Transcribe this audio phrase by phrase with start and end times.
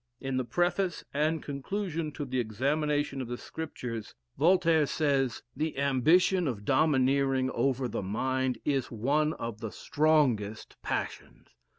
[0.19, 6.47] In the Preface and Conclusion to the "Examination of the Scriptures," Voltaire says: "The ambition
[6.47, 11.49] of domineering over the mind, is one of the strongest passions.